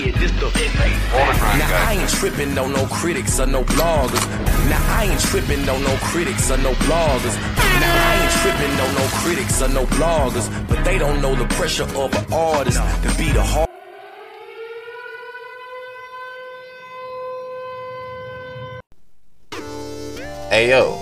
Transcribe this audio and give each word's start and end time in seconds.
Now 0.00 0.06
I 1.88 1.96
ain't 1.98 2.08
tripping 2.08 2.56
on 2.56 2.72
no 2.72 2.86
critics 2.86 3.40
or 3.40 3.46
no 3.46 3.64
bloggers. 3.64 4.24
Now 4.70 4.96
I 4.96 5.06
ain't 5.10 5.20
tripping 5.20 5.68
on 5.68 5.82
no 5.82 5.96
critics 5.96 6.52
or 6.52 6.56
no 6.58 6.72
bloggers. 6.74 7.34
Now 7.80 8.08
I 8.08 8.14
ain't 8.22 8.32
tripping 8.40 8.70
on 8.78 8.94
no 8.94 9.06
critics 9.18 9.60
or 9.60 9.68
no 9.68 9.86
bloggers. 9.86 10.48
But 10.68 10.84
they 10.84 10.98
don't 10.98 11.20
know 11.20 11.34
the 11.34 11.46
pressure 11.56 11.82
of 11.82 12.14
an 12.14 12.32
artist 12.32 12.78
to 12.78 13.18
be 13.18 13.32
the 13.32 13.42
hard. 13.42 13.68
Hey 20.48 20.70
yo, 20.70 20.96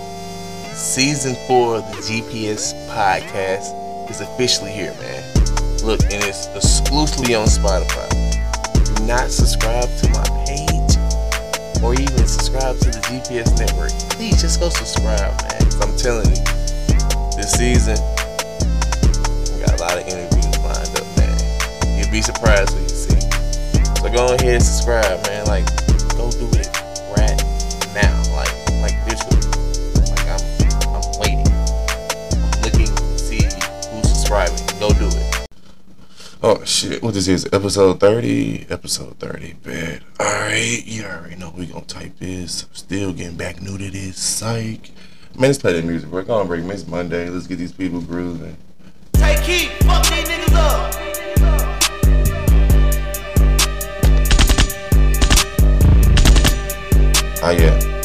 season 0.72 1.34
four 1.46 1.76
of 1.76 1.84
the 1.90 1.96
GPS 1.98 2.72
podcast 2.88 4.10
is 4.10 4.22
officially 4.22 4.70
here, 4.70 4.94
man. 4.94 5.22
Look, 5.84 6.00
and 6.04 6.24
it's 6.24 6.46
exclusively 6.56 7.34
on 7.34 7.46
Spotify. 7.46 8.25
Not 9.06 9.30
subscribe 9.30 9.88
to 10.02 10.10
my 10.10 10.26
page 10.44 10.98
or 11.80 11.94
even 11.94 12.26
subscribe 12.26 12.76
to 12.80 12.90
the 12.90 12.98
GPS 13.06 13.56
network. 13.56 13.92
Please 14.10 14.42
just 14.42 14.58
go 14.58 14.68
subscribe, 14.68 15.30
man. 15.46 15.62
I'm 15.80 15.96
telling 15.96 16.26
you, 16.26 16.42
this 17.38 17.52
season, 17.52 17.94
we 19.54 19.62
got 19.62 19.78
a 19.78 19.80
lot 19.80 19.94
of 19.94 20.08
interviews 20.10 20.58
lined 20.58 20.90
up, 20.98 21.06
man. 21.22 21.38
You'll 21.96 22.10
be 22.10 22.20
surprised 22.20 22.74
what 22.74 22.82
you 22.82 22.88
see. 22.88 23.20
So 24.02 24.10
go 24.10 24.34
ahead 24.34 24.58
and 24.58 24.62
subscribe, 24.62 25.24
man. 25.26 25.46
Like, 25.46 25.85
Oh 36.48 36.62
shit! 36.64 37.02
What 37.02 37.14
this 37.14 37.26
is? 37.26 37.48
Episode 37.52 37.98
thirty. 37.98 38.66
Episode 38.70 39.18
thirty. 39.18 39.54
Bad. 39.64 40.04
All 40.20 40.26
right. 40.26 40.80
You 40.86 41.02
already 41.02 41.34
know 41.34 41.52
we 41.56 41.66
gonna 41.66 41.84
type 41.86 42.16
this. 42.20 42.66
Still 42.72 43.12
getting 43.12 43.36
back 43.36 43.60
new 43.60 43.76
to 43.76 43.90
this. 43.90 44.16
Psych. 44.16 44.92
Man, 45.34 45.48
let's 45.48 45.58
play 45.58 45.72
that 45.72 45.84
music. 45.84 46.08
We're 46.08 46.22
gonna 46.22 46.44
break. 46.44 46.64
It's 46.66 46.86
Monday. 46.86 47.28
Let's 47.28 47.48
get 47.48 47.56
these 47.56 47.72
people 47.72 48.00
grooving. 48.00 48.56
Take 49.14 49.40
heat, 49.40 49.70
fuck 49.82 50.04
these 50.06 50.28
niggas 50.28 50.54
up. 50.54 50.94
Oh 57.42 57.50
yeah. 57.50 57.95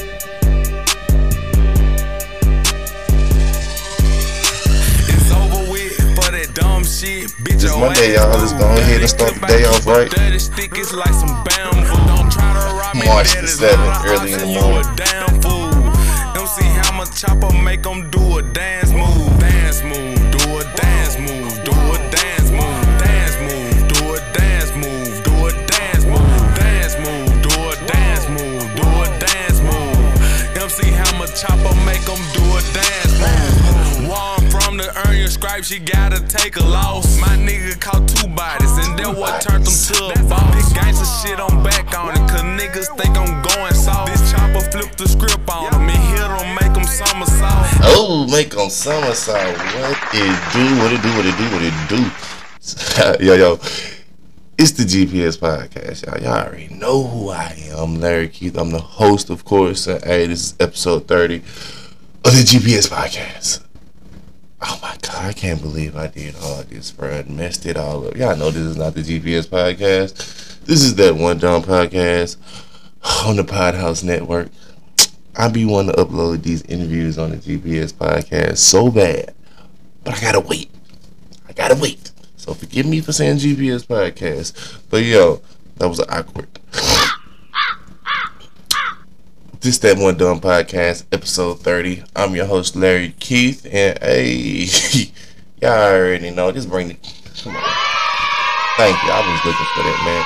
It's 7.71 7.79
Monday, 7.79 8.15
y'all. 8.15 8.27
Let's 8.37 8.51
go 8.51 8.67
ahead 8.67 8.99
and 8.99 9.09
start 9.09 9.33
the 9.33 9.47
day 9.47 9.63
off 9.63 9.87
right. 9.87 10.11
Dirty 10.11 10.39
stick 10.39 10.77
is 10.77 10.93
like 10.93 11.13
some 11.13 11.41
bamboo. 11.45 11.87
Don't 12.03 12.29
try 12.29 12.51
to 12.51 12.59
rob 12.75 12.95
me, 12.95 13.07
March 13.07 13.31
the 13.31 13.47
7th, 13.47 14.11
early 14.11 14.33
in 14.33 14.39
the 14.39 14.45
morning. 14.45 14.83
You 14.83 14.91
a 14.91 14.95
damn 14.99 15.41
fool. 15.41 15.71
Don't 16.35 16.49
see 16.51 16.67
how 16.67 16.91
much 16.97 17.15
chopper 17.15 17.47
make 17.63 17.87
'em 17.87 18.09
do 18.09 18.39
a 18.39 18.41
dance 18.41 18.91
move. 18.91 19.39
Dance 19.39 19.83
move, 19.83 20.10
your 35.71 35.79
stripes, 35.79 35.79
you 35.79 35.79
gotta 35.79 36.25
take 36.27 36.57
a 36.57 36.63
loss. 36.63 37.19
My 37.19 37.35
nigga 37.37 37.79
caught 37.79 38.07
two 38.07 38.27
bodies, 38.29 38.77
and 38.77 38.97
then 38.97 39.15
what 39.15 39.41
turned 39.41 39.65
them 39.65 39.73
to 39.73 40.19
a 40.19 40.29
boss. 40.29 40.55
This 40.55 40.73
gangsta 40.73 41.05
shit 41.21 41.39
I'm 41.39 41.63
back 41.63 41.97
on 41.97 42.11
it, 42.11 42.29
cause 42.29 42.41
niggas 42.41 42.97
think 42.97 43.17
I'm 43.17 43.41
going 43.41 43.73
soft. 43.73 44.11
This 44.11 44.31
chopper 44.31 44.61
flip 44.71 44.95
the 44.95 45.07
script 45.07 45.49
on 45.49 45.71
them 45.71 45.89
and 45.89 45.91
hit 45.91 46.19
them, 46.19 46.55
make 46.55 46.73
them 46.73 46.83
somersault. 46.83 47.67
Oh, 47.83 48.27
make 48.29 48.51
them 48.51 48.69
somersault. 48.69 49.57
What 49.57 49.97
it 50.13 50.37
do? 50.53 50.65
What 50.79 50.93
it 50.93 51.01
do? 51.01 51.09
What 51.15 51.25
it 51.25 51.37
do? 51.37 51.47
What 51.51 51.63
it 51.63 53.17
do? 53.19 53.25
yo, 53.25 53.33
yo. 53.35 53.59
It's 54.57 54.71
the 54.71 54.83
GPS 54.83 55.39
podcast, 55.39 56.05
y'all. 56.05 56.21
Y'all 56.21 56.47
already 56.47 56.67
know 56.67 57.03
who 57.03 57.29
I 57.29 57.55
am. 57.69 57.79
I'm 57.79 57.99
Larry 57.99 58.29
Keith. 58.29 58.55
I'm 58.55 58.69
the 58.69 58.79
host, 58.79 59.31
of 59.31 59.43
course. 59.43 59.87
And, 59.87 60.03
hey, 60.03 60.27
this 60.27 60.51
is 60.51 60.55
episode 60.59 61.07
30 61.07 61.37
of 61.37 61.43
the 62.25 62.43
GPS 62.45 62.87
podcast. 62.87 63.65
Oh 64.63 64.79
my 64.81 64.95
god, 65.01 65.25
I 65.25 65.33
can't 65.33 65.59
believe 65.59 65.95
I 65.95 66.07
did 66.07 66.35
all 66.35 66.61
this, 66.63 66.91
bro. 66.91 67.09
I 67.09 67.23
messed 67.23 67.65
it 67.65 67.77
all 67.77 68.07
up. 68.07 68.15
Y'all 68.15 68.35
know 68.35 68.51
this 68.51 68.61
is 68.61 68.77
not 68.77 68.93
the 68.93 69.01
GPS 69.01 69.47
podcast. 69.47 70.59
This 70.65 70.83
is 70.83 70.93
that 70.95 71.15
one 71.15 71.39
dumb 71.39 71.63
podcast 71.63 72.37
on 73.25 73.37
the 73.37 73.43
Podhouse 73.43 74.03
Network. 74.03 74.49
I 75.35 75.49
be 75.49 75.65
wanting 75.65 75.95
to 75.95 76.05
upload 76.05 76.43
these 76.43 76.61
interviews 76.63 77.17
on 77.17 77.31
the 77.31 77.37
GPS 77.37 77.91
podcast 77.91 78.57
so 78.57 78.91
bad, 78.91 79.33
but 80.03 80.15
I 80.15 80.21
gotta 80.21 80.41
wait. 80.41 80.69
I 81.49 81.53
gotta 81.53 81.75
wait. 81.75 82.11
So 82.37 82.53
forgive 82.53 82.85
me 82.85 83.01
for 83.01 83.13
saying 83.13 83.37
GPS 83.37 83.83
podcast, 83.83 84.79
but 84.91 85.03
yo, 85.03 85.41
that 85.77 85.87
was 85.87 86.01
awkward. 86.01 86.60
This 89.61 89.77
that 89.77 89.99
one 89.99 90.17
dumb 90.17 90.41
podcast, 90.41 91.05
episode 91.11 91.59
thirty. 91.59 92.01
I'm 92.15 92.33
your 92.33 92.47
host 92.47 92.75
Larry 92.75 93.13
Keith, 93.19 93.63
and 93.71 93.95
hey, 94.01 94.65
y'all 95.61 95.93
already 95.93 96.31
know. 96.31 96.51
Just 96.51 96.67
bring 96.67 96.87
the 96.87 96.95
come 96.95 97.55
on. 97.55 97.61
Thank 98.77 99.03
you. 99.03 99.11
I 99.11 99.21
was 99.21 99.45
looking 99.45 99.67
for 99.75 99.83
that, 99.83 100.01
man. 100.03 100.23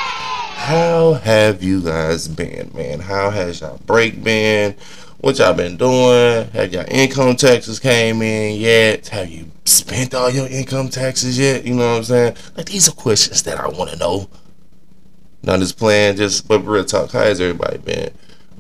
How 0.56 1.14
have 1.16 1.62
you 1.62 1.82
guys 1.82 2.30
been, 2.30 2.72
man? 2.74 3.02
How 3.02 3.30
has 3.30 3.60
y'all 3.60 3.78
break 3.86 4.24
been? 4.24 4.74
What 5.18 5.38
y'all 5.38 5.54
been 5.54 5.76
doing? 5.76 6.48
Have 6.52 6.72
y'all 6.72 6.86
income 6.88 7.36
taxes 7.36 7.78
came 7.78 8.22
in 8.22 8.58
yet? 8.58 9.10
Have 9.10 9.30
you 9.30 9.52
spent 9.66 10.16
all 10.16 10.30
your 10.30 10.48
income 10.48 10.88
taxes 10.88 11.38
yet? 11.38 11.66
You 11.66 11.74
know 11.74 11.92
what 11.92 11.98
I'm 11.98 12.04
saying? 12.06 12.38
Like 12.56 12.68
these 12.68 12.88
are 12.88 12.94
questions 12.94 13.44
that 13.44 13.60
I 13.60 13.68
want 13.68 13.90
to 13.90 13.98
know. 13.98 14.30
Not 15.44 15.60
just 15.60 15.78
playing, 15.78 16.16
just 16.16 16.48
but 16.48 16.62
real 16.62 16.86
talk. 16.86 17.12
How 17.12 17.20
has 17.20 17.42
everybody 17.42 17.80
been, 17.80 18.12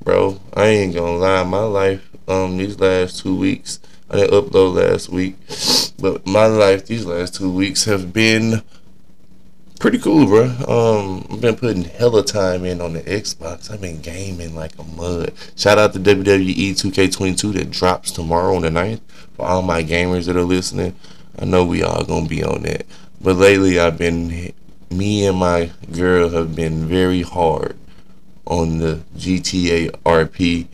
bro? 0.06 0.40
I 0.54 0.68
ain't 0.68 0.94
gonna 0.94 1.18
lie. 1.18 1.44
My 1.44 1.64
life, 1.64 2.08
um, 2.30 2.58
these 2.58 2.80
last 2.80 3.20
two 3.20 3.36
weeks, 3.36 3.80
I 4.10 4.18
didn't 4.18 4.32
upload 4.32 4.76
last 4.76 5.10
week, 5.10 5.36
but 6.00 6.26
my 6.26 6.46
life 6.46 6.86
these 6.86 7.06
last 7.06 7.36
two 7.36 7.52
weeks 7.52 7.84
have 7.86 8.14
been 8.14 8.62
pretty 9.80 9.98
cool, 9.98 10.28
bro. 10.28 10.46
Um, 10.68 11.28
I've 11.30 11.42
been 11.42 11.56
putting 11.56 11.84
hella 11.84 12.24
time 12.24 12.64
in 12.66 12.82
on 12.82 12.94
the 12.94 13.02
Xbox. 13.02 13.70
I've 13.70 13.82
been 13.82 14.00
gaming 14.00 14.56
like 14.56 14.78
a 14.78 14.84
mud. 14.84 15.34
Shout 15.58 15.80
out 15.80 15.94
to 15.94 16.00
WWE 16.00 16.72
2K22 16.72 17.54
that 17.56 17.72
drops 17.72 18.12
tomorrow 18.12 18.56
on 18.56 18.62
the 18.62 18.70
9th. 18.70 19.02
For 19.36 19.46
all 19.46 19.64
my 19.64 19.84
gamers 19.84 20.28
that 20.28 20.38
are 20.38 20.44
listening, 20.44 20.96
I 21.40 21.46
know 21.46 21.66
we 21.66 21.82
all 21.82 22.06
gonna 22.06 22.28
be 22.28 22.44
on 22.44 22.62
that. 22.62 22.86
But 23.20 23.38
lately, 23.38 23.80
I've 23.80 23.98
been, 23.98 24.54
me 24.92 25.26
and 25.26 25.38
my 25.38 25.72
girl 25.92 26.30
have 26.30 26.56
been 26.56 26.86
very 26.86 27.24
hard 27.24 27.76
on 28.46 28.80
the 28.80 29.02
GTA 29.18 29.92
RP. 30.04 30.68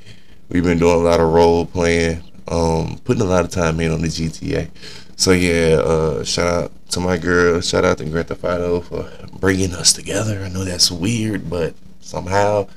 We've 0.49 0.63
been 0.63 0.79
doing 0.79 0.95
a 0.95 1.03
lot 1.03 1.19
of 1.19 1.29
role 1.29 1.65
playing, 1.65 2.23
um, 2.47 2.99
putting 3.03 3.21
a 3.21 3.25
lot 3.25 3.45
of 3.45 3.51
time 3.51 3.79
in 3.79 3.91
on 3.91 4.01
the 4.01 4.07
GTA. 4.07 4.69
So 5.15 5.31
yeah, 5.31 5.75
uh, 5.75 6.23
shout 6.23 6.47
out 6.47 6.71
to 6.89 6.99
my 6.99 7.17
girl. 7.17 7.61
Shout 7.61 7.85
out 7.85 7.99
to 7.99 8.23
Theft 8.23 8.43
Auto 8.43 8.81
for 8.81 9.09
bringing 9.39 9.73
us 9.73 9.93
together. 9.93 10.41
I 10.43 10.49
know 10.49 10.63
that's 10.63 10.91
weird, 10.91 11.49
but 11.49 11.73
somehow 11.99 12.67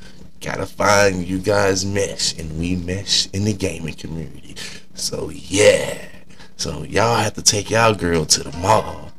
gotta 0.40 0.66
find 0.66 1.26
you 1.26 1.38
guys 1.38 1.84
mesh, 1.86 2.38
and 2.38 2.58
we 2.58 2.76
mesh 2.76 3.28
in 3.32 3.44
the 3.44 3.54
gaming 3.54 3.94
community. 3.94 4.56
So 4.94 5.30
yeah, 5.30 6.06
so 6.56 6.82
y'all 6.84 7.16
have 7.16 7.34
to 7.34 7.42
take 7.42 7.70
y'all 7.70 7.94
girl 7.94 8.26
to 8.26 8.42
the 8.42 8.56
mall. 8.58 9.10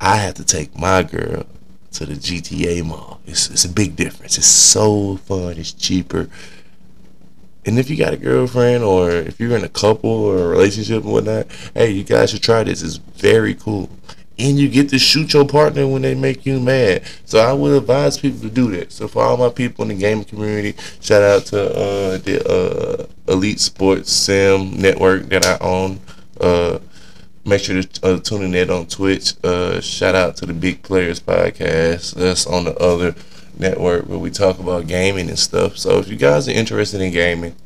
I 0.00 0.16
have 0.16 0.34
to 0.34 0.44
take 0.44 0.78
my 0.78 1.02
girl 1.02 1.44
to 1.92 2.06
the 2.06 2.14
GTA 2.14 2.84
mall. 2.84 3.20
It's 3.26 3.50
it's 3.50 3.64
a 3.64 3.68
big 3.68 3.96
difference. 3.96 4.38
It's 4.38 4.46
so 4.46 5.16
fun. 5.16 5.58
It's 5.58 5.72
cheaper. 5.72 6.28
And 7.66 7.78
if 7.78 7.90
you 7.90 7.96
got 7.96 8.14
a 8.14 8.16
girlfriend 8.16 8.84
or 8.84 9.10
if 9.10 9.38
you're 9.38 9.56
in 9.56 9.64
a 9.64 9.68
couple 9.68 10.10
or 10.10 10.38
a 10.38 10.48
relationship 10.48 11.02
and 11.04 11.12
whatnot, 11.12 11.46
hey, 11.74 11.90
you 11.90 12.04
guys 12.04 12.30
should 12.30 12.42
try 12.42 12.64
this. 12.64 12.82
It's 12.82 12.96
very 12.96 13.54
cool. 13.54 13.90
And 14.38 14.58
you 14.58 14.70
get 14.70 14.88
to 14.88 14.98
shoot 14.98 15.34
your 15.34 15.46
partner 15.46 15.86
when 15.86 16.00
they 16.00 16.14
make 16.14 16.46
you 16.46 16.58
mad. 16.58 17.02
So 17.26 17.38
I 17.38 17.52
would 17.52 17.76
advise 17.76 18.16
people 18.16 18.40
to 18.40 18.48
do 18.48 18.70
that. 18.70 18.90
So 18.90 19.06
for 19.06 19.22
all 19.22 19.36
my 19.36 19.50
people 19.50 19.82
in 19.82 19.88
the 19.88 19.94
gaming 19.96 20.24
community, 20.24 20.74
shout 21.00 21.22
out 21.22 21.44
to 21.46 21.68
uh, 21.68 22.16
the 22.18 23.08
uh, 23.28 23.30
Elite 23.30 23.60
Sports 23.60 24.10
Sim 24.10 24.80
network 24.80 25.28
that 25.28 25.44
I 25.44 25.58
own. 25.60 26.00
Uh, 26.40 26.78
make 27.50 27.62
sure 27.62 27.82
to 27.82 28.06
uh, 28.06 28.20
tune 28.20 28.42
in 28.44 28.52
that 28.52 28.70
on 28.70 28.86
Twitch. 28.86 29.34
Uh, 29.42 29.80
shout 29.80 30.14
out 30.14 30.36
to 30.36 30.46
the 30.46 30.54
Big 30.54 30.82
Players 30.82 31.18
podcast. 31.20 32.14
That's 32.14 32.46
on 32.46 32.64
the 32.64 32.76
other 32.78 33.16
network 33.58 34.06
where 34.06 34.18
we 34.18 34.30
talk 34.30 34.60
about 34.60 34.86
gaming 34.86 35.28
and 35.28 35.38
stuff. 35.38 35.76
So 35.76 35.98
if 35.98 36.08
you 36.08 36.16
guys 36.16 36.48
are 36.48 36.52
interested 36.52 37.00
in 37.00 37.12
gaming, 37.12 37.56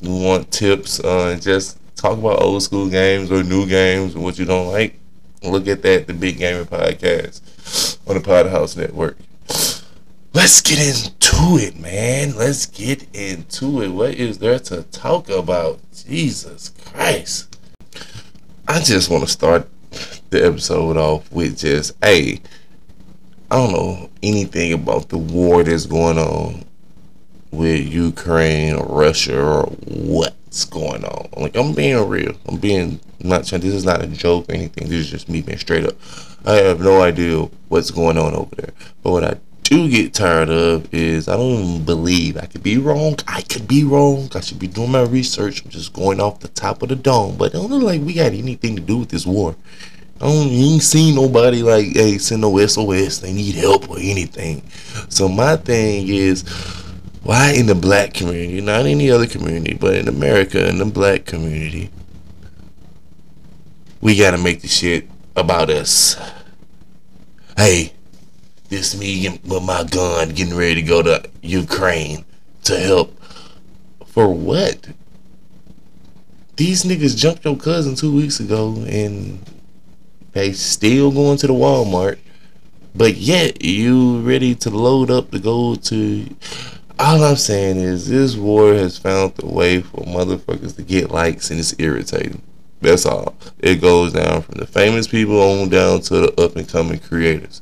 you 0.00 0.14
want 0.14 0.50
tips, 0.50 0.98
uh, 1.00 1.38
just 1.40 1.78
talk 1.94 2.18
about 2.18 2.40
old 2.40 2.62
school 2.62 2.88
games 2.88 3.30
or 3.30 3.42
new 3.42 3.66
games 3.66 4.16
or 4.16 4.20
what 4.20 4.38
you 4.38 4.46
don't 4.46 4.72
like, 4.72 4.98
look 5.42 5.68
at 5.68 5.82
that, 5.82 6.06
the 6.06 6.14
Big 6.14 6.38
Gamer 6.38 6.64
Podcast. 6.64 7.98
on 8.08 8.14
the 8.14 8.20
Podhouse 8.20 8.76
Network. 8.76 9.18
Let's 10.34 10.62
get 10.62 10.78
into 10.78 11.58
it, 11.58 11.78
man. 11.78 12.34
Let's 12.34 12.64
get 12.64 13.06
into 13.14 13.82
it. 13.82 13.88
What 13.88 14.14
is 14.14 14.38
there 14.38 14.58
to 14.60 14.82
talk 14.84 15.28
about? 15.28 15.80
Jesus 16.06 16.70
Christ. 16.70 17.51
I 18.72 18.80
just 18.80 19.10
want 19.10 19.22
to 19.22 19.28
start 19.28 19.68
the 20.30 20.46
episode 20.46 20.96
off 20.96 21.30
with 21.30 21.58
just, 21.58 21.94
hey, 22.02 22.40
I 23.50 23.56
don't 23.56 23.70
know 23.70 24.08
anything 24.22 24.72
about 24.72 25.10
the 25.10 25.18
war 25.18 25.62
that's 25.62 25.84
going 25.84 26.16
on 26.16 26.64
with 27.50 27.86
Ukraine 27.86 28.76
or 28.76 28.86
Russia 28.86 29.38
or 29.38 29.64
what's 29.84 30.64
going 30.64 31.04
on. 31.04 31.28
Like 31.36 31.54
I'm 31.54 31.74
being 31.74 32.08
real. 32.08 32.34
I'm 32.48 32.56
being 32.56 32.98
not 33.20 33.44
trying. 33.44 33.60
This 33.60 33.74
is 33.74 33.84
not 33.84 34.02
a 34.02 34.06
joke 34.06 34.48
or 34.48 34.54
anything. 34.54 34.88
This 34.88 35.00
is 35.00 35.10
just 35.10 35.28
me 35.28 35.42
being 35.42 35.58
straight 35.58 35.84
up. 35.84 35.96
I 36.46 36.54
have 36.54 36.80
no 36.80 37.02
idea 37.02 37.42
what's 37.68 37.90
going 37.90 38.16
on 38.16 38.34
over 38.34 38.54
there. 38.56 38.72
But 39.02 39.12
what 39.12 39.24
I 39.24 39.36
do 39.72 39.88
get 39.88 40.12
tired 40.12 40.50
of 40.50 40.92
is 40.92 41.28
I 41.28 41.36
don't 41.36 41.82
believe 41.84 42.36
I 42.36 42.44
could 42.44 42.62
be 42.62 42.76
wrong. 42.76 43.16
I 43.26 43.40
could 43.40 43.66
be 43.66 43.84
wrong. 43.84 44.28
I 44.34 44.40
should 44.40 44.58
be 44.58 44.66
doing 44.66 44.92
my 44.92 45.02
research. 45.02 45.64
I'm 45.64 45.70
just 45.70 45.94
going 45.94 46.20
off 46.20 46.40
the 46.40 46.48
top 46.48 46.82
of 46.82 46.90
the 46.90 46.96
dome. 46.96 47.36
But 47.38 47.54
I 47.54 47.58
don't 47.58 47.70
look 47.70 47.82
like 47.82 48.02
we 48.02 48.12
got 48.12 48.32
anything 48.32 48.76
to 48.76 48.82
do 48.82 48.98
with 48.98 49.08
this 49.08 49.24
war. 49.24 49.56
I 50.20 50.26
don't 50.26 50.48
ain't 50.48 50.82
seen 50.82 51.14
nobody 51.14 51.62
like 51.62 51.86
hey 51.86 52.18
send 52.18 52.42
no 52.42 52.58
SOS. 52.58 53.20
They 53.20 53.32
need 53.32 53.54
help 53.54 53.88
or 53.88 53.96
anything. 53.98 54.62
So 55.08 55.26
my 55.26 55.56
thing 55.56 56.06
is 56.08 56.42
why 57.22 57.52
in 57.52 57.64
the 57.64 57.74
black 57.74 58.12
community, 58.12 58.60
not 58.60 58.84
any 58.84 59.10
other 59.10 59.26
community, 59.26 59.74
but 59.74 59.94
in 59.94 60.06
America, 60.06 60.68
in 60.68 60.76
the 60.78 60.84
black 60.84 61.24
community, 61.24 61.88
we 64.02 64.18
gotta 64.18 64.38
make 64.38 64.60
the 64.60 64.68
shit 64.68 65.08
about 65.34 65.70
us. 65.70 66.16
Hey, 67.56 67.94
this 68.72 68.98
me 68.98 69.28
with 69.44 69.62
my 69.62 69.84
gun 69.84 70.30
getting 70.30 70.56
ready 70.56 70.76
to 70.76 70.82
go 70.82 71.02
to 71.02 71.22
Ukraine 71.42 72.24
to 72.64 72.78
help. 72.78 73.14
For 74.06 74.28
what? 74.28 74.88
These 76.56 76.84
niggas 76.84 77.16
jumped 77.16 77.44
your 77.44 77.56
cousin 77.56 77.94
two 77.94 78.14
weeks 78.14 78.40
ago 78.40 78.74
and 78.88 79.38
they 80.32 80.52
still 80.52 81.10
going 81.10 81.36
to 81.38 81.46
the 81.46 81.52
Walmart, 81.52 82.18
but 82.94 83.16
yet 83.16 83.62
you 83.62 84.20
ready 84.20 84.54
to 84.56 84.70
load 84.70 85.10
up 85.10 85.30
to 85.32 85.38
go 85.38 85.74
to 85.74 86.26
all 86.98 87.24
I'm 87.24 87.36
saying 87.36 87.76
is 87.76 88.08
this 88.08 88.36
war 88.36 88.72
has 88.72 88.96
found 88.96 89.34
a 89.42 89.46
way 89.46 89.82
for 89.82 90.04
motherfuckers 90.04 90.76
to 90.76 90.82
get 90.82 91.10
likes 91.10 91.50
and 91.50 91.60
it's 91.60 91.74
irritating. 91.78 92.40
That's 92.80 93.06
all. 93.06 93.34
It 93.58 93.76
goes 93.80 94.12
down 94.12 94.42
from 94.42 94.54
the 94.56 94.66
famous 94.66 95.06
people 95.06 95.40
on 95.40 95.68
down 95.68 96.00
to 96.02 96.14
the 96.14 96.40
up 96.42 96.56
and 96.56 96.68
coming 96.68 96.98
creators. 96.98 97.60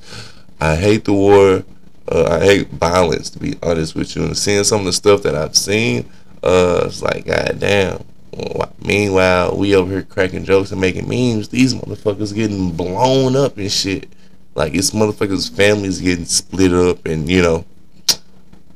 I 0.61 0.77
hate 0.77 1.05
the 1.05 1.13
war. 1.13 1.65
Uh, 2.11 2.39
I 2.41 2.45
hate 2.45 2.69
violence, 2.69 3.31
to 3.31 3.39
be 3.39 3.57
honest 3.63 3.95
with 3.95 4.17
you. 4.17 4.25
And 4.25 4.37
seeing 4.37 4.65
some 4.65 4.81
of 4.81 4.87
the 4.87 4.93
stuff 4.93 5.23
that 5.23 5.35
I've 5.35 5.57
seen, 5.57 6.11
uh, 6.43 6.83
it's 6.87 7.03
like, 7.03 7.27
goddamn. 7.27 8.05
Meanwhile, 8.83 9.57
we 9.57 9.75
over 9.75 9.91
here 9.91 10.03
cracking 10.03 10.45
jokes 10.45 10.73
and 10.73 10.81
making 10.81 11.09
memes. 11.09 11.49
These 11.49 11.75
motherfuckers 11.75 12.35
getting 12.35 12.73
blown 12.73 13.37
up 13.37 13.59
and 13.59 13.71
shit. 13.71 14.09
Like, 14.55 14.75
it's 14.75 14.91
motherfuckers' 14.91 15.55
families 15.55 16.01
getting 16.01 16.25
split 16.25 16.73
up 16.73 17.07
and, 17.07 17.29
you 17.29 17.43
know, 17.43 17.65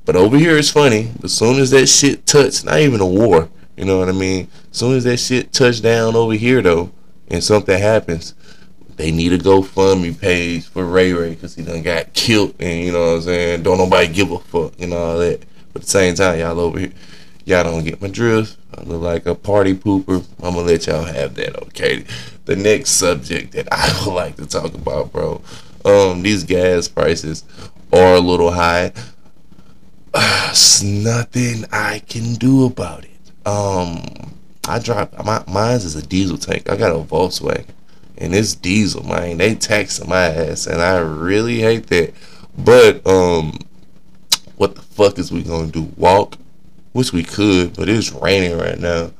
but 0.04 0.16
over 0.16 0.36
here 0.36 0.56
it's 0.56 0.70
funny. 0.70 1.10
As 1.22 1.32
soon 1.32 1.58
as 1.58 1.70
that 1.70 1.86
shit 1.86 2.26
touch, 2.26 2.64
not 2.64 2.78
even 2.78 3.00
a 3.00 3.06
war, 3.06 3.48
you 3.76 3.84
know 3.84 3.98
what 3.98 4.08
I 4.08 4.12
mean? 4.12 4.48
As 4.70 4.78
soon 4.78 4.96
as 4.96 5.04
that 5.04 5.16
shit 5.16 5.52
touch 5.52 5.80
down 5.80 6.14
over 6.14 6.34
here 6.34 6.60
though, 6.60 6.92
and 7.28 7.42
something 7.42 7.78
happens, 7.78 8.34
they 8.96 9.10
need 9.10 9.32
a 9.32 9.38
GoFundMe 9.38 10.18
page 10.18 10.66
for 10.68 10.84
Ray 10.84 11.12
Ray 11.12 11.30
because 11.30 11.54
he 11.54 11.62
done 11.62 11.82
got 11.82 12.12
killed, 12.12 12.54
and 12.60 12.84
you 12.84 12.92
know 12.92 13.00
what 13.00 13.16
I'm 13.16 13.22
saying? 13.22 13.62
Don't 13.62 13.78
nobody 13.78 14.12
give 14.12 14.30
a 14.30 14.38
fuck, 14.38 14.72
and 14.78 14.92
all 14.92 15.18
that. 15.18 15.40
But 15.72 15.82
at 15.82 15.86
the 15.86 15.90
same 15.90 16.14
time, 16.14 16.38
y'all 16.38 16.60
over 16.60 16.78
here, 16.78 16.92
y'all 17.44 17.64
don't 17.64 17.84
get 17.84 18.00
my 18.00 18.08
drift. 18.08 18.56
I 18.76 18.82
look 18.82 19.02
like 19.02 19.26
a 19.26 19.34
party 19.34 19.74
pooper. 19.74 20.24
I'm 20.42 20.54
gonna 20.54 20.66
let 20.66 20.86
y'all 20.86 21.04
have 21.04 21.34
that, 21.34 21.60
okay? 21.64 22.04
The 22.44 22.56
next 22.56 22.90
subject 22.90 23.52
that 23.52 23.68
I 23.72 24.02
would 24.06 24.14
like 24.14 24.36
to 24.36 24.46
talk 24.46 24.74
about, 24.74 25.12
bro. 25.12 25.42
Um, 25.84 26.22
these 26.22 26.44
gas 26.44 26.88
prices 26.88 27.44
are 27.92 28.14
a 28.14 28.20
little 28.20 28.50
high. 28.50 28.92
There's 30.12 30.82
nothing 30.84 31.64
I 31.72 32.00
can 32.08 32.34
do 32.34 32.64
about 32.66 33.04
it. 33.04 33.10
Um, 33.46 34.34
I 34.66 34.78
drive 34.78 35.12
my 35.24 35.44
mine's 35.46 35.84
is 35.84 35.96
a 35.96 36.06
diesel 36.06 36.38
tank. 36.38 36.70
I 36.70 36.76
got 36.76 36.94
a 36.94 36.98
Volkswagen, 36.98 37.66
and 38.18 38.34
it's 38.34 38.54
diesel, 38.54 39.02
man. 39.04 39.38
They 39.38 39.54
taxing 39.54 40.08
my 40.08 40.24
ass, 40.24 40.66
and 40.66 40.80
I 40.80 40.98
really 40.98 41.60
hate 41.60 41.86
that. 41.88 42.14
But 42.56 43.06
um, 43.06 43.58
what 44.56 44.74
the 44.74 44.82
fuck 44.82 45.18
is 45.18 45.32
we 45.32 45.42
gonna 45.42 45.68
do? 45.68 45.92
Walk? 45.96 46.36
Which 46.92 47.12
we 47.12 47.24
could, 47.24 47.76
but 47.76 47.88
it's 47.88 48.12
raining 48.12 48.56
right 48.56 48.78
now. 48.78 49.10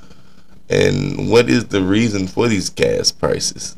And 0.71 1.31
what 1.31 1.49
is 1.49 1.67
the 1.67 1.83
reason 1.83 2.29
for 2.29 2.49
these 2.49 2.71
gas 2.71 3.11
prices? 3.11 3.77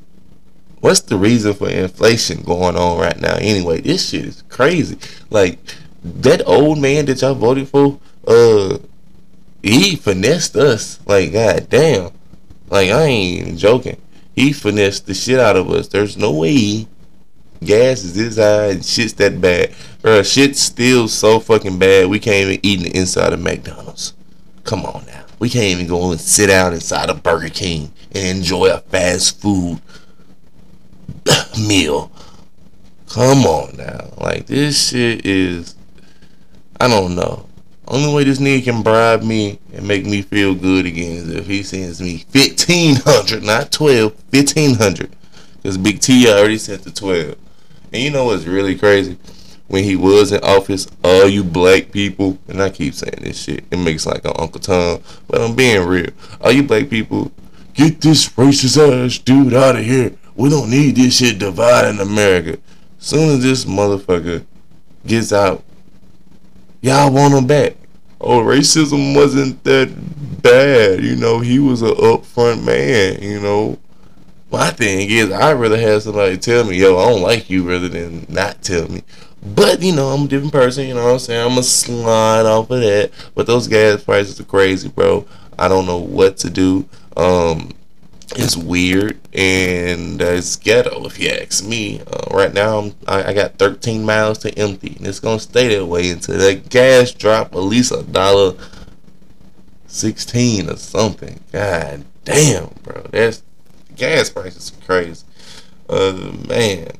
What's 0.80 1.00
the 1.00 1.16
reason 1.16 1.54
for 1.54 1.68
inflation 1.68 2.42
going 2.42 2.76
on 2.76 2.98
right 2.98 3.18
now? 3.18 3.36
Anyway, 3.36 3.80
this 3.80 4.10
shit 4.10 4.26
is 4.26 4.42
crazy. 4.48 4.98
Like 5.30 5.58
that 6.04 6.46
old 6.46 6.78
man 6.78 7.06
that 7.06 7.22
y'all 7.22 7.34
voted 7.34 7.68
for, 7.68 7.98
uh, 8.26 8.78
he 9.62 9.96
finessed 9.96 10.56
us. 10.56 11.00
Like, 11.06 11.32
god 11.32 11.68
damn. 11.68 12.12
Like, 12.68 12.90
I 12.90 13.02
ain't 13.04 13.40
even 13.40 13.56
joking. 13.56 14.00
He 14.36 14.52
finessed 14.52 15.06
the 15.06 15.14
shit 15.14 15.40
out 15.40 15.56
of 15.56 15.70
us. 15.70 15.88
There's 15.88 16.16
no 16.16 16.30
way 16.30 16.86
gas 17.64 18.04
is 18.04 18.14
this 18.14 18.36
high 18.36 18.66
and 18.66 18.84
shit's 18.84 19.14
that 19.14 19.40
bad. 19.40 19.74
Bro, 20.02 20.22
shit's 20.22 20.60
still 20.60 21.08
so 21.08 21.40
fucking 21.40 21.78
bad. 21.78 22.08
We 22.08 22.20
can't 22.20 22.48
even 22.48 22.60
eat 22.62 22.80
the 22.82 22.96
inside 22.96 23.32
of 23.32 23.40
McDonald's. 23.40 24.12
Come 24.64 24.84
on 24.84 25.04
now. 25.06 25.24
We 25.38 25.48
can't 25.48 25.64
even 25.64 25.86
go 25.86 26.10
and 26.10 26.20
sit 26.20 26.48
down 26.48 26.74
inside 26.74 27.10
of 27.10 27.22
Burger 27.22 27.48
King 27.48 27.92
and 28.12 28.38
enjoy 28.38 28.66
a 28.66 28.78
fast 28.78 29.40
food 29.40 29.80
meal. 31.66 32.12
Come 33.08 33.44
on 33.44 33.76
now. 33.76 34.10
Like, 34.18 34.46
this 34.46 34.90
shit 34.90 35.24
is 35.24 35.74
I 36.80 36.88
don't 36.88 37.14
know. 37.14 37.46
Only 37.88 38.12
way 38.12 38.24
this 38.24 38.40
nigga 38.40 38.64
can 38.64 38.82
bribe 38.82 39.22
me 39.22 39.60
and 39.72 39.86
make 39.86 40.04
me 40.04 40.22
feel 40.22 40.54
good 40.54 40.86
again 40.86 41.16
is 41.16 41.28
if 41.28 41.46
he 41.46 41.62
sends 41.62 42.00
me 42.00 42.18
fifteen 42.30 42.96
hundred, 42.96 43.44
not 43.44 43.70
twelve, 43.70 44.14
fifteen 44.30 44.74
hundred. 44.74 45.14
Cause 45.62 45.78
Big 45.78 46.00
T 46.00 46.28
already 46.28 46.58
sent 46.58 46.82
the 46.82 46.90
twelve. 46.90 47.36
And 47.92 48.02
you 48.02 48.10
know 48.10 48.24
what's 48.24 48.44
really 48.44 48.76
crazy? 48.76 49.16
When 49.68 49.84
he 49.84 49.96
was 49.96 50.32
in 50.32 50.42
office, 50.42 50.86
all 51.02 51.28
you 51.28 51.42
black 51.42 51.90
people, 51.90 52.38
and 52.48 52.62
I 52.62 52.70
keep 52.70 52.94
saying 52.94 53.18
this 53.20 53.42
shit, 53.42 53.64
it 53.70 53.78
makes 53.78 54.06
like 54.06 54.24
an 54.24 54.34
Uncle 54.38 54.60
Tom, 54.60 55.00
but 55.26 55.40
I'm 55.40 55.56
being 55.56 55.84
real. 55.86 56.10
All 56.40 56.52
you 56.52 56.62
black 56.62 56.88
people, 56.88 57.32
get 57.74 58.00
this 58.00 58.28
racist 58.30 58.78
ass 58.78 59.18
dude 59.18 59.54
out 59.54 59.76
of 59.76 59.84
here. 59.84 60.12
We 60.36 60.50
don't 60.50 60.70
need 60.70 60.96
this 60.96 61.18
shit 61.18 61.38
dividing 61.38 62.00
America. 62.00 62.58
Soon 62.98 63.36
as 63.36 63.42
this 63.42 63.64
motherfucker 63.64 64.44
gets 65.06 65.32
out 65.32 65.64
y'all 66.86 67.12
want 67.12 67.34
him 67.34 67.46
back. 67.46 67.74
Oh, 68.20 68.40
racism 68.40 69.14
wasn't 69.14 69.62
that 69.64 69.92
bad. 70.42 71.02
You 71.02 71.16
know, 71.16 71.40
he 71.40 71.58
was 71.58 71.82
an 71.82 71.94
upfront 71.94 72.64
man. 72.64 73.22
You 73.22 73.40
know, 73.40 73.78
my 74.50 74.70
thing 74.70 75.10
is, 75.10 75.32
I'd 75.32 75.54
rather 75.54 75.78
have 75.78 76.02
somebody 76.02 76.38
tell 76.38 76.64
me, 76.64 76.76
yo, 76.76 76.96
I 76.96 77.10
don't 77.10 77.22
like 77.22 77.50
you, 77.50 77.68
rather 77.68 77.88
than 77.88 78.24
not 78.28 78.62
tell 78.62 78.88
me. 78.88 79.02
But, 79.42 79.82
you 79.82 79.94
know, 79.94 80.08
I'm 80.08 80.24
a 80.24 80.28
different 80.28 80.52
person. 80.52 80.86
You 80.88 80.94
know 80.94 81.04
what 81.04 81.12
I'm 81.12 81.18
saying? 81.18 81.40
I'm 81.40 81.48
going 81.50 81.62
to 81.62 81.68
slide 81.68 82.46
off 82.46 82.70
of 82.70 82.80
that. 82.80 83.10
But 83.34 83.46
those 83.46 83.68
gas 83.68 84.02
prices 84.02 84.40
are 84.40 84.44
crazy, 84.44 84.88
bro. 84.88 85.26
I 85.58 85.68
don't 85.68 85.86
know 85.86 85.98
what 85.98 86.36
to 86.38 86.50
do. 86.50 86.88
Um, 87.16 87.72
it's 88.34 88.56
weird 88.56 89.18
and 89.32 90.20
it's 90.20 90.56
ghetto 90.56 91.04
if 91.06 91.18
you 91.20 91.28
ask 91.28 91.64
me. 91.64 92.00
Uh, 92.00 92.34
right 92.34 92.52
now, 92.52 92.78
I'm, 92.78 92.94
I, 93.06 93.32
got 93.32 93.58
13 93.58 94.04
miles 94.04 94.38
to 94.38 94.58
empty, 94.58 94.96
and 94.96 95.06
it's 95.06 95.20
gonna 95.20 95.38
stay 95.38 95.76
that 95.76 95.86
way 95.86 96.10
until 96.10 96.38
that 96.38 96.68
gas 96.68 97.12
drop 97.12 97.54
at 97.54 97.58
least 97.58 97.92
a 97.92 98.02
dollar 98.02 98.56
16 99.86 100.70
or 100.70 100.76
something. 100.76 101.40
God 101.52 102.04
damn, 102.24 102.70
bro, 102.82 103.06
that's 103.10 103.42
gas 103.94 104.28
prices 104.30 104.72
crazy. 104.84 105.24
Uh, 105.88 106.32
man. 106.48 106.90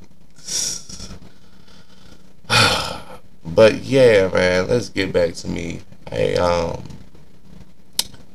but 3.45 3.75
yeah, 3.83 4.29
man, 4.33 4.67
let's 4.67 4.89
get 4.89 5.11
back 5.11 5.33
to 5.35 5.49
me. 5.49 5.81
Hey, 6.09 6.37
um. 6.37 6.83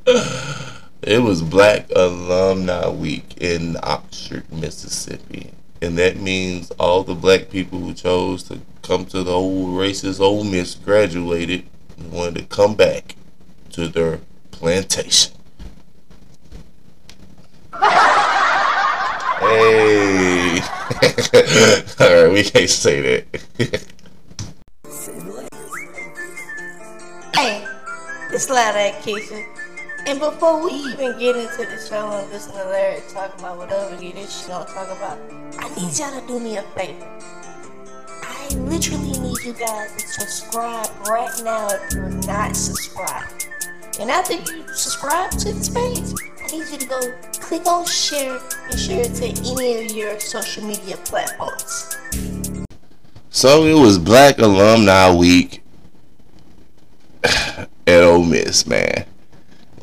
It 1.04 1.21
was 1.21 1.42
Black 1.42 1.90
Alumni 1.97 2.88
Week 2.88 3.37
in 3.38 3.76
Oxford, 3.82 4.44
Mississippi. 4.52 5.50
And 5.80 5.99
that 5.99 6.18
means 6.18 6.71
all 6.78 7.02
the 7.02 7.16
black 7.16 7.50
people 7.50 7.80
who 7.80 7.92
chose 7.92 8.44
to 8.44 8.61
come 8.82 9.06
to 9.06 9.25
the 9.25 9.32
old 9.32 9.71
racist 9.71 10.21
Ole 10.21 10.44
Miss 10.44 10.76
graduated 10.76 11.64
and 11.99 12.12
wanted 12.12 12.37
to 12.37 12.44
come 12.44 12.76
back 12.76 13.16
to 13.71 13.88
their 13.88 14.21
plantation. 14.52 15.32
hey. 17.73 20.61
All 21.99 22.14
right, 22.14 22.30
we 22.32 22.44
can't 22.44 22.71
say 22.71 23.00
that. 23.00 23.25
Hey, 27.35 27.66
it's 28.30 28.49
Loud 28.49 28.76
Keisha. 29.02 29.62
And 30.04 30.18
before 30.18 30.64
we 30.64 30.73
even 30.73 31.16
get 31.16 31.37
into 31.37 31.59
the 31.59 31.87
show 31.88 32.11
and 32.11 32.28
listen 32.32 32.52
to 32.54 32.64
Larry 32.64 33.00
talk 33.12 33.38
about 33.38 33.56
whatever 33.56 33.94
he 33.97 34.11
this 34.11 34.40
shit 34.40 34.49
gonna 34.49 34.64
talk 34.64 34.88
about, 34.88 35.16
I 35.59 35.68
need 35.76 35.97
y'all 35.97 36.21
to 36.21 36.26
do 36.26 36.40
me 36.40 36.56
a 36.56 36.62
favor. 36.62 37.06
I 38.21 38.49
literally 38.54 39.16
need 39.21 39.38
you 39.44 39.52
guys 39.52 39.92
to 39.92 40.09
subscribe 40.09 40.88
right 41.06 41.30
now 41.44 41.68
if 41.71 41.92
you're 41.94 42.11
not 42.26 42.56
subscribed. 42.56 43.47
And 44.00 44.11
after 44.11 44.35
you 44.35 44.66
subscribe 44.75 45.30
to 45.30 45.52
this 45.52 45.68
page, 45.68 46.18
I 46.42 46.47
need 46.49 46.68
you 46.73 46.78
to 46.78 46.87
go 46.87 47.00
click 47.35 47.64
on 47.66 47.87
share 47.87 48.40
and 48.71 48.80
share 48.80 49.02
it 49.02 49.14
to 49.14 49.26
any 49.52 49.85
of 49.85 49.92
your 49.92 50.18
social 50.18 50.64
media 50.64 50.97
platforms. 50.97 51.97
So 53.30 53.66
it 53.66 53.80
was 53.80 53.99
Black 53.99 54.38
Alumni 54.38 55.14
Week 55.14 55.62
at 57.23 57.68
Ole 57.87 58.25
Miss, 58.25 58.66
man. 58.66 59.06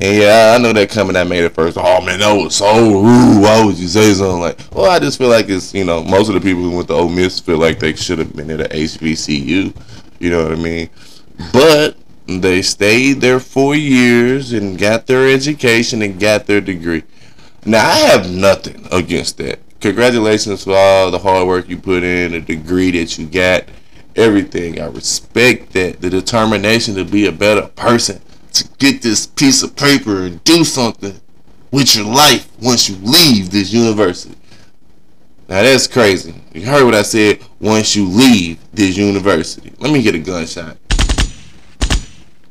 And 0.02 0.16
yeah, 0.16 0.54
I 0.56 0.62
know 0.62 0.72
that 0.72 0.88
coming 0.88 1.14
at 1.14 1.26
me 1.26 1.40
at 1.40 1.52
first. 1.52 1.76
Oh 1.78 2.00
man, 2.00 2.20
that 2.20 2.32
was 2.32 2.56
so 2.56 3.02
rude. 3.02 3.42
Why 3.42 3.62
would 3.62 3.76
you 3.76 3.86
say 3.86 4.14
something 4.14 4.40
like? 4.40 4.58
Well, 4.72 4.90
I 4.90 4.98
just 4.98 5.18
feel 5.18 5.28
like 5.28 5.50
it's 5.50 5.74
you 5.74 5.84
know 5.84 6.02
most 6.02 6.28
of 6.28 6.34
the 6.34 6.40
people 6.40 6.62
who 6.62 6.74
went 6.74 6.88
to 6.88 6.94
Ole 6.94 7.10
Miss 7.10 7.38
feel 7.38 7.58
like 7.58 7.78
they 7.80 7.94
should 7.94 8.18
have 8.18 8.34
been 8.34 8.50
at 8.50 8.60
a 8.62 8.68
HBCU. 8.68 9.76
You 10.18 10.30
know 10.30 10.42
what 10.42 10.52
I 10.52 10.56
mean? 10.56 10.88
But 11.52 11.98
they 12.26 12.62
stayed 12.62 13.20
there 13.20 13.40
four 13.40 13.74
years 13.74 14.54
and 14.54 14.78
got 14.78 15.06
their 15.06 15.28
education 15.28 16.00
and 16.00 16.18
got 16.18 16.46
their 16.46 16.62
degree. 16.62 17.02
Now 17.66 17.86
I 17.86 17.96
have 17.96 18.30
nothing 18.30 18.88
against 18.90 19.36
that. 19.38 19.58
Congratulations 19.80 20.64
for 20.64 20.76
all 20.76 21.10
the 21.10 21.18
hard 21.18 21.46
work 21.46 21.68
you 21.68 21.76
put 21.76 22.04
in, 22.04 22.32
the 22.32 22.40
degree 22.40 22.90
that 22.92 23.18
you 23.18 23.26
got, 23.26 23.64
everything. 24.16 24.80
I 24.80 24.86
respect 24.86 25.74
that. 25.74 26.00
The 26.00 26.08
determination 26.08 26.94
to 26.94 27.04
be 27.04 27.26
a 27.26 27.32
better 27.32 27.66
person 27.68 28.22
to 28.52 28.68
get 28.78 29.02
this 29.02 29.26
piece 29.26 29.62
of 29.62 29.76
paper 29.76 30.24
and 30.24 30.42
do 30.44 30.64
something 30.64 31.20
with 31.70 31.94
your 31.94 32.06
life 32.06 32.50
once 32.60 32.88
you 32.88 32.96
leave 32.96 33.50
this 33.50 33.72
university. 33.72 34.36
Now 35.48 35.62
that's 35.62 35.86
crazy. 35.86 36.34
You 36.52 36.66
heard 36.66 36.84
what 36.84 36.94
I 36.94 37.02
said. 37.02 37.40
Once 37.60 37.96
you 37.96 38.06
leave 38.06 38.58
this 38.72 38.96
university, 38.96 39.72
let 39.78 39.92
me 39.92 40.02
get 40.02 40.14
a 40.14 40.18
gunshot. 40.18 40.76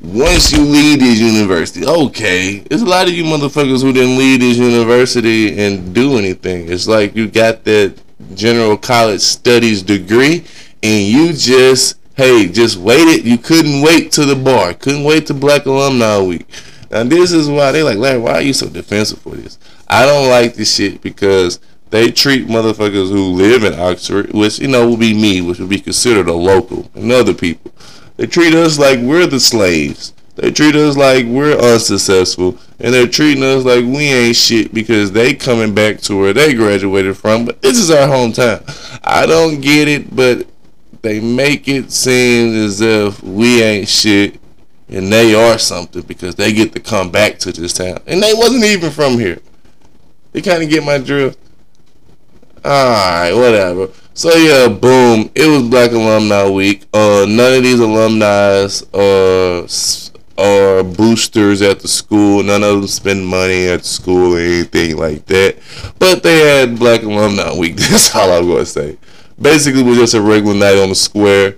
Once 0.01 0.51
you 0.53 0.63
leave 0.63 1.00
this 1.00 1.20
university, 1.20 1.86
okay, 1.86 2.60
there's 2.60 2.82
a 2.82 2.86
lot 2.86 3.08
of 3.08 3.13
you 3.13 3.24
motherfuckers 3.24 3.82
who 3.82 3.91
didn't 3.91 4.18
leave 4.18 4.39
this 4.39 4.58
university 4.58 5.60
and 5.60 5.94
do 5.94 6.18
anything. 6.18 6.72
It's 6.72 6.88
like 6.88 7.15
you 7.15 7.29
got 7.29 7.63
that 7.65 8.01
general 8.34 8.77
college 8.77 9.22
studies 9.22 9.82
degree 9.82 10.46
and 10.82 11.06
you 11.06 11.34
just 11.34 11.99
hey, 12.19 12.49
just 12.49 12.75
waited. 12.75 13.25
You 13.25 13.38
couldn't 13.38 13.81
wait 13.81 14.11
to 14.13 14.25
the 14.25 14.35
bar. 14.35 14.73
Couldn't 14.73 15.05
wait 15.05 15.27
to 15.27 15.33
Black 15.33 15.65
Alumni 15.65 16.19
Week. 16.21 16.45
Now 16.91 17.05
this 17.05 17.31
is 17.31 17.47
why 17.47 17.71
they 17.71 17.81
like, 17.81 17.97
Larry, 17.97 18.19
why 18.19 18.33
are 18.33 18.41
you 18.41 18.51
so 18.51 18.67
defensive 18.67 19.19
for 19.19 19.35
this? 19.35 19.57
I 19.88 20.05
don't 20.05 20.29
like 20.29 20.55
this 20.55 20.75
shit 20.75 21.01
because 21.01 21.61
they 21.91 22.11
treat 22.11 22.47
motherfuckers 22.47 23.09
who 23.09 23.31
live 23.31 23.63
in 23.63 23.79
Oxford, 23.79 24.33
which 24.33 24.59
you 24.59 24.67
know 24.67 24.89
would 24.89 24.99
be 24.99 25.13
me, 25.13 25.39
which 25.39 25.59
would 25.59 25.69
be 25.69 25.79
considered 25.79 26.27
a 26.27 26.33
local, 26.33 26.91
and 26.93 27.09
other 27.09 27.33
people. 27.33 27.71
They 28.17 28.27
treat 28.27 28.53
us 28.53 28.77
like 28.77 28.99
we're 28.99 29.25
the 29.25 29.39
slaves. 29.39 30.13
They 30.35 30.51
treat 30.51 30.75
us 30.75 30.97
like 30.97 31.25
we're 31.25 31.57
unsuccessful, 31.57 32.57
and 32.79 32.93
they're 32.93 33.07
treating 33.07 33.43
us 33.45 33.63
like 33.63 33.85
we 33.85 34.07
ain't 34.07 34.35
shit 34.35 34.73
because 34.73 35.13
they 35.13 35.33
coming 35.33 35.73
back 35.73 36.01
to 36.01 36.19
where 36.19 36.33
they 36.33 36.53
graduated 36.53 37.15
from. 37.15 37.45
But 37.45 37.61
this 37.61 37.77
is 37.77 37.89
our 37.89 38.09
hometown. 38.09 38.61
I 39.05 39.25
don't 39.25 39.61
get 39.61 39.88
it, 39.88 40.13
but 40.13 40.47
they 41.01 41.20
make 41.20 41.68
it 41.68 41.91
seem 41.91 42.56
as 42.56 42.82
if 42.82 43.22
we 43.24 43.62
ain't 43.62 43.88
shit 43.88 44.39
and 44.89 45.12
they 45.13 45.36
are 45.36 45.58
something 45.58 46.01
because 46.01 46.36
they 46.36 46.51
get 46.51 46.74
to 46.74 46.79
come 46.79 47.12
back 47.12 47.38
to 47.39 47.51
this 47.51 47.74
town. 47.74 48.00
And 48.08 48.22
they 48.22 48.34
wasn't 48.34 48.63
even 48.65 48.91
from 48.91 49.13
here. 49.13 49.39
They 50.32 50.41
kind 50.41 50.63
of 50.63 50.70
get 50.70 50.84
my 50.84 50.98
drift. 50.98 51.39
Alright, 52.65 53.36
whatever. 53.36 53.89
So 54.13 54.34
yeah, 54.36 54.68
boom. 54.68 55.32
It 55.36 55.48
was 55.48 55.70
Black 55.70 55.91
Alumni 55.91 56.50
Week. 56.50 56.86
Uh, 56.94 57.25
none 57.29 57.53
of 57.53 57.63
these 57.63 57.79
alumni 57.79 58.68
uh, 58.94 59.65
are 60.38 60.84
boosters 60.84 61.62
at 61.62 61.79
the 61.79 61.88
school. 61.88 62.44
None 62.44 62.63
of 62.63 62.70
them 62.75 62.88
spend 62.88 63.25
money 63.25 63.68
at 63.68 63.86
school 63.86 64.36
or 64.36 64.39
anything 64.39 64.98
like 64.98 65.25
that. 65.27 65.58
But 66.00 66.24
they 66.24 66.39
had 66.39 66.77
Black 66.77 67.03
Alumni 67.03 67.58
Week. 67.58 67.75
That's 67.77 68.13
all 68.15 68.32
I'm 68.34 68.48
going 68.48 68.60
to 68.60 68.65
say 68.65 68.98
basically 69.41 69.84
was 69.84 69.98
just 69.98 70.13
a 70.13 70.22
regular 70.22 70.55
night 70.55 70.77
on 70.77 70.89
the 70.89 70.96
square. 70.96 71.55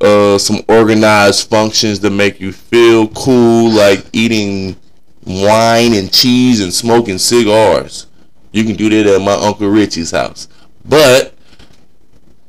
Uh, 0.00 0.36
some 0.36 0.62
organized 0.68 1.48
functions 1.48 2.00
to 2.00 2.10
make 2.10 2.40
you 2.40 2.52
feel 2.52 3.08
cool, 3.08 3.70
like 3.70 4.04
eating 4.12 4.76
wine 5.24 5.94
and 5.94 6.12
cheese 6.12 6.60
and 6.60 6.72
smoking 6.72 7.18
cigars. 7.18 8.06
You 8.50 8.64
can 8.64 8.74
do 8.76 8.88
that 8.90 9.06
at 9.14 9.20
my 9.22 9.32
Uncle 9.32 9.68
Richie's 9.68 10.10
house. 10.10 10.48
But 10.84 11.34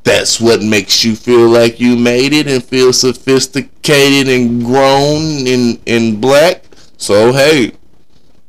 that's 0.03 0.41
what 0.41 0.61
makes 0.61 1.05
you 1.05 1.15
feel 1.15 1.47
like 1.47 1.79
you 1.79 1.95
made 1.95 2.33
it 2.33 2.47
and 2.47 2.63
feel 2.63 2.91
sophisticated 2.91 4.27
and 4.27 4.65
grown 4.65 5.47
in, 5.47 5.79
in 5.85 6.19
black. 6.19 6.63
So, 6.97 7.31
hey, 7.31 7.73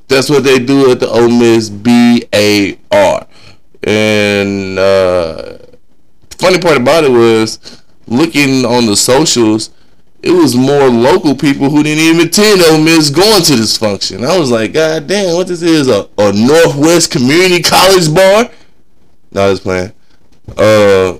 that's 0.09 0.31
what 0.31 0.45
they 0.45 0.59
do 0.59 0.91
at 0.91 1.01
the 1.01 1.09
Ole 1.09 1.29
Miss 1.29 1.69
BAR. 1.71 3.27
And, 3.83 4.79
uh, 4.79 5.59
funny 6.39 6.59
part 6.59 6.77
about 6.77 7.05
it 7.05 7.11
was 7.11 7.83
looking 8.07 8.65
on 8.65 8.87
the 8.87 8.97
socials, 8.97 9.71
it 10.23 10.31
was 10.33 10.57
more 10.57 10.89
local 10.89 11.35
people 11.35 11.69
who 11.69 11.83
didn't 11.83 12.03
even 12.03 12.27
attend 12.27 12.63
Ole 12.63 12.83
Miss 12.83 13.11
going 13.11 13.43
to 13.43 13.57
this 13.57 13.77
function. 13.77 14.25
I 14.25 14.39
was 14.39 14.51
like, 14.51 14.73
God 14.73 15.07
damn, 15.07 15.35
what 15.35 15.49
this 15.49 15.61
is 15.63 15.89
a, 15.89 16.09
a 16.17 16.33
Northwest 16.33 17.11
Community 17.11 17.63
College 17.63 18.15
bar? 18.15 18.51
No, 19.33 19.47
I 19.47 19.51
was 19.51 19.61
playing. 19.61 19.93
Uh, 20.57 21.19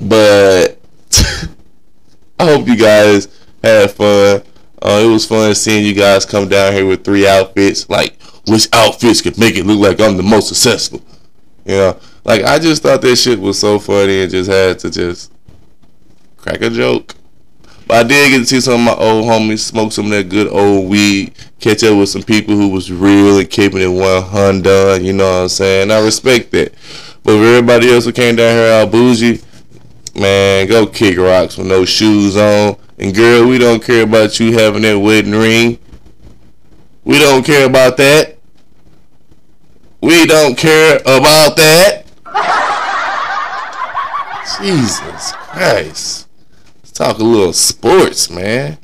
but 0.00 0.78
I 2.38 2.44
hope 2.44 2.66
you 2.68 2.76
guys 2.76 3.28
had 3.62 3.90
fun. 3.92 4.42
Uh, 4.82 5.00
it 5.02 5.10
was 5.10 5.26
fun 5.26 5.54
seeing 5.54 5.86
you 5.86 5.94
guys 5.94 6.26
come 6.26 6.48
down 6.48 6.74
here 6.74 6.86
with 6.86 7.04
three 7.04 7.26
outfits. 7.26 7.88
Like, 7.88 8.20
which 8.46 8.68
outfits 8.74 9.22
could 9.22 9.38
make 9.38 9.56
it 9.56 9.64
look 9.64 9.78
like 9.78 9.98
I'm 10.06 10.18
the 10.18 10.22
most 10.22 10.48
successful? 10.48 11.00
You 11.64 11.76
know, 11.76 12.00
like 12.24 12.42
I 12.42 12.58
just 12.58 12.82
thought 12.82 13.02
that 13.02 13.16
shit 13.16 13.38
was 13.38 13.58
so 13.58 13.78
funny 13.78 14.22
and 14.22 14.30
just 14.30 14.50
had 14.50 14.78
to 14.80 14.90
just 14.90 15.32
crack 16.36 16.60
a 16.62 16.70
joke. 16.70 17.14
But 17.86 18.06
I 18.06 18.08
did 18.08 18.30
get 18.30 18.38
to 18.38 18.46
see 18.46 18.60
some 18.62 18.74
of 18.74 18.80
my 18.80 18.94
old 18.94 19.26
homies 19.26 19.58
smoke 19.58 19.92
some 19.92 20.06
of 20.06 20.10
that 20.12 20.30
good 20.30 20.48
old 20.48 20.88
weed, 20.88 21.34
catch 21.60 21.84
up 21.84 21.98
with 21.98 22.08
some 22.08 22.22
people 22.22 22.54
who 22.56 22.68
was 22.68 22.90
real 22.90 23.38
and 23.38 23.50
keeping 23.50 23.82
it 23.82 23.88
one 23.88 24.22
hundred. 24.22 25.02
You 25.02 25.12
know 25.12 25.30
what 25.30 25.42
I'm 25.42 25.48
saying? 25.48 25.90
I 25.90 26.02
respect 26.02 26.50
that. 26.52 26.72
But 27.22 27.38
for 27.38 27.44
everybody 27.44 27.92
else 27.92 28.06
who 28.06 28.12
came 28.12 28.36
down 28.36 28.56
here 28.56 28.72
all 28.72 28.86
bougie, 28.86 29.42
man, 30.14 30.66
go 30.66 30.86
kick 30.86 31.18
rocks 31.18 31.58
with 31.58 31.66
no 31.66 31.84
shoes 31.84 32.36
on. 32.36 32.76
And 32.98 33.14
girl, 33.14 33.46
we 33.48 33.58
don't 33.58 33.82
care 33.82 34.04
about 34.04 34.38
you 34.40 34.52
having 34.52 34.82
that 34.82 34.98
wedding 34.98 35.32
ring. 35.32 35.78
We 37.04 37.18
don't 37.18 37.44
care 37.44 37.66
about 37.66 37.96
that. 37.98 38.38
We 40.00 40.24
don't 40.26 40.56
care 40.56 40.98
about 41.00 41.56
that. 41.56 42.03
Jesus 44.60 45.32
Christ. 45.32 46.28
Let's 46.82 46.92
talk 46.92 47.18
a 47.18 47.24
little 47.24 47.52
sports, 47.52 48.30
man. 48.30 48.78